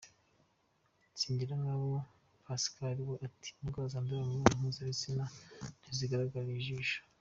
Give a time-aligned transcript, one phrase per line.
[1.19, 1.91] Singirankabo
[2.45, 5.23] Pasikali we ati “Indwara zandurira mu mibonano mpuzabitsina
[5.81, 6.99] ntizigaragarira ijisho.